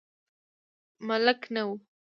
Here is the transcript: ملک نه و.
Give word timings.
ملک 1.07 1.41
نه 1.53 1.61
و. 1.69 1.69